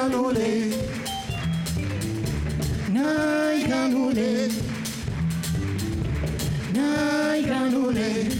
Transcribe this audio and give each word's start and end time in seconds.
Naiganule. 0.00 0.72
Naiganule. 2.88 4.48
Naiganule. 6.74 8.30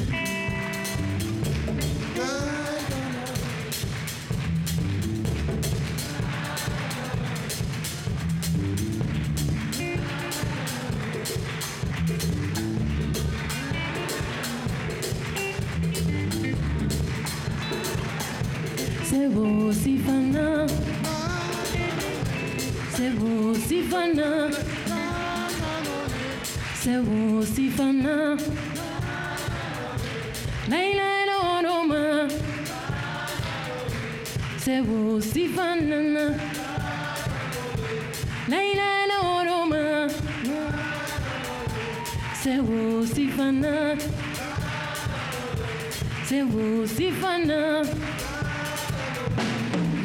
Você 19.05 19.29
vou 19.29 19.73
se 19.75 19.99
sifana 23.01 23.09
Sebo 23.09 23.55
sifana. 23.57 24.51
Sebo 26.83 27.43
sifana. 27.47 28.37
Laila 30.69 31.11
loroma 31.29 32.29
Sebo 34.59 35.21
sifana. 35.21 36.37
Laila 38.49 38.91
loroma 39.11 40.11
Sebo 42.43 43.07
sifana. 43.15 43.97
Sebo 46.29 46.87
sifana. 46.87 47.61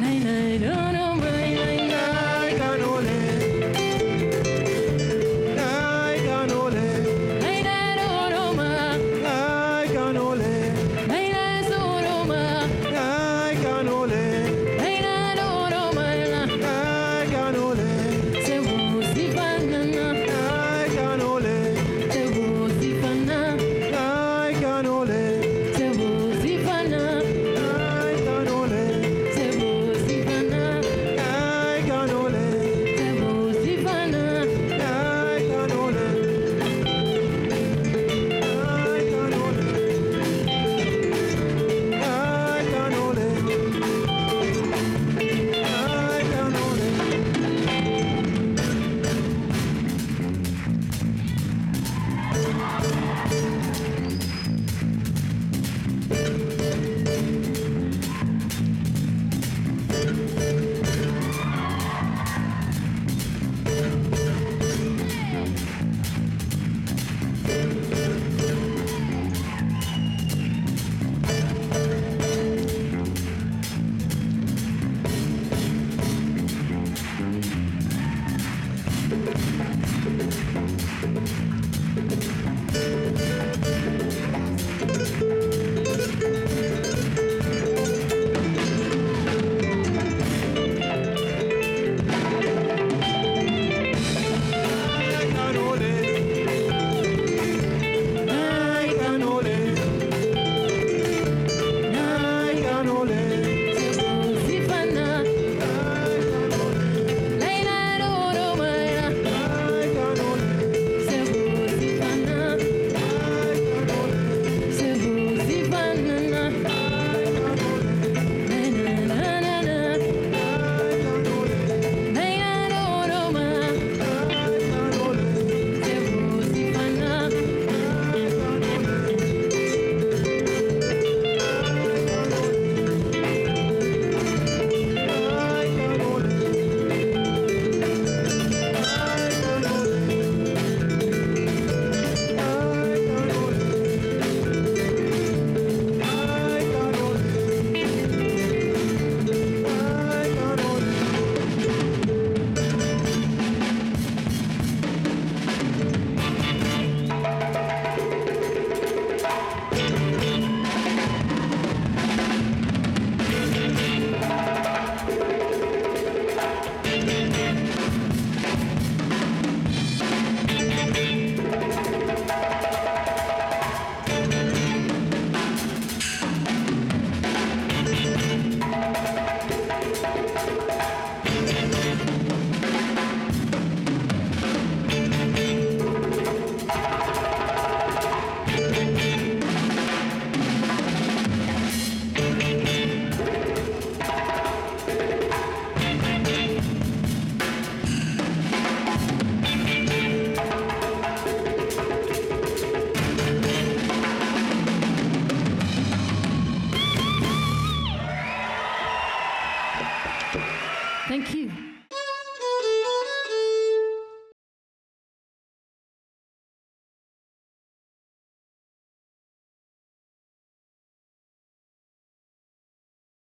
Laila 0.00 0.34
loroma 0.64 0.95